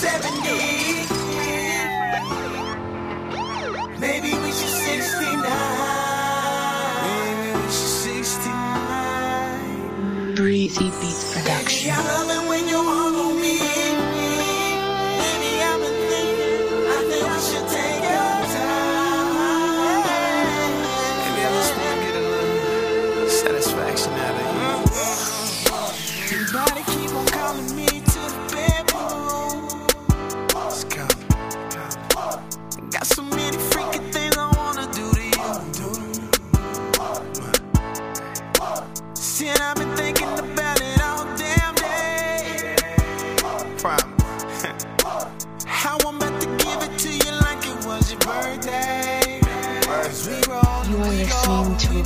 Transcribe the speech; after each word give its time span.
70. 0.00 0.40
Maybe 4.00 4.32
we 4.32 4.50
should 4.50 4.74
69. 4.88 5.36
Maybe 7.04 7.52
we 7.58 7.68
should 7.68 8.24
69. 8.24 10.34
Breezy 10.36 10.88
Beats 11.02 11.34
Production. 11.34 11.92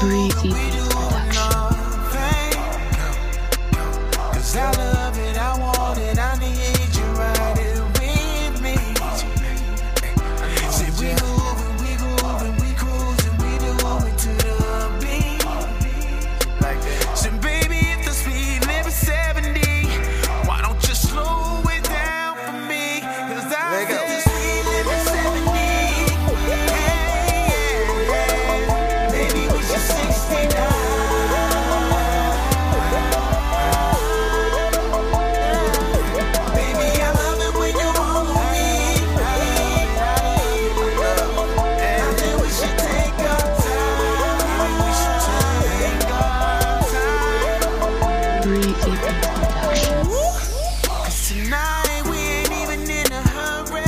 breezy 0.00 0.50
production. 4.44 4.95
Tonight 48.46 48.78
we 52.08 52.16
ain't 52.16 52.52
even 52.52 52.88
in 52.88 53.12
a 53.12 53.20
hurry. 53.34 53.82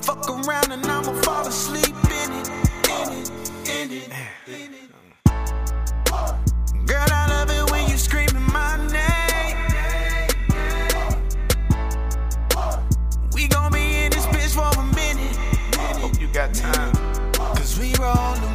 Fuck 0.00 0.30
around 0.30 0.72
and 0.72 0.86
I'ma 0.86 1.12
fall 1.20 1.46
asleep 1.46 1.94
in 2.04 2.32
it, 2.32 2.48
in 2.88 3.12
it, 3.12 3.30
in 3.68 3.90
it, 3.92 4.08
in 4.48 4.72
it. 4.72 4.90
Girl, 6.86 7.08
I 7.12 7.26
love 7.28 7.50
it 7.50 7.70
when 7.70 7.86
you 7.90 7.98
screaming 7.98 8.50
my 8.50 8.78
name. 8.90 9.58
We 13.34 13.48
gon' 13.48 13.70
be 13.70 13.96
in 13.96 14.12
this 14.12 14.24
bitch 14.28 14.54
for 14.54 14.70
a 14.80 14.82
minute. 14.94 15.36
Hope 16.00 16.18
you 16.18 16.28
got 16.28 16.54
time. 16.54 16.94
Cause 17.34 17.78
we 17.78 17.92
rollin'. 17.96 18.49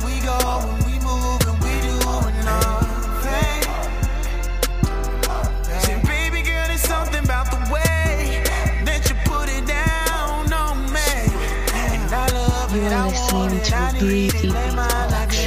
to 13.35 13.99
breathe 13.99 15.44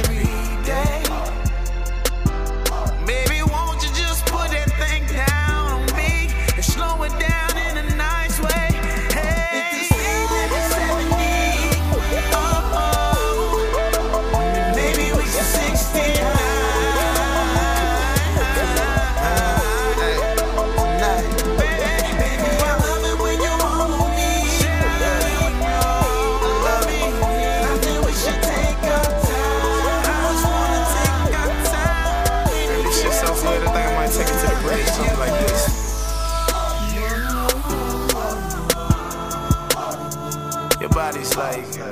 like 41.39 41.79
uh, 41.79 41.89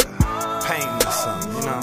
painting 0.67 1.07
or 1.07 1.11
something, 1.13 1.53
you 1.55 1.61
know? 1.61 1.79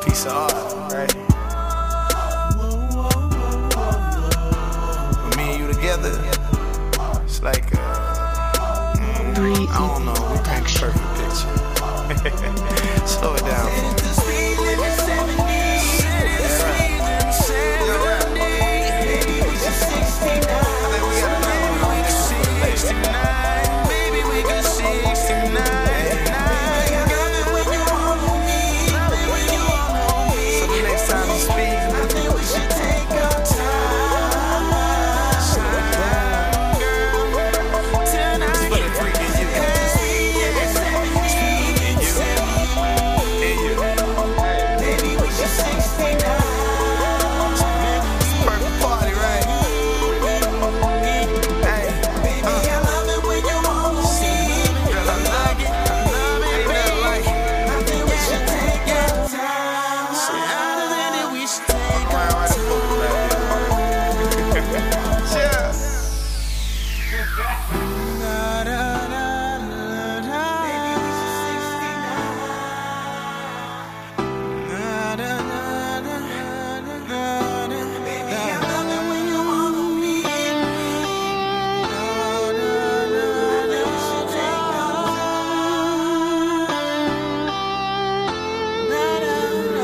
Piece 0.04 0.26
of 0.26 0.32
art. 0.32 0.71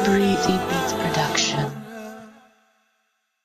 Breezy 0.05 0.59
Beats. 0.69 1.08